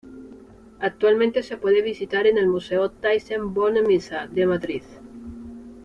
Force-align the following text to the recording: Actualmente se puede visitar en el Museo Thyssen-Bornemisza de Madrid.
Actualmente 0.79 1.43
se 1.43 1.57
puede 1.57 1.83
visitar 1.83 2.25
en 2.25 2.39
el 2.39 2.47
Museo 2.47 2.89
Thyssen-Bornemisza 2.91 4.25
de 4.27 4.47
Madrid. 4.47 4.81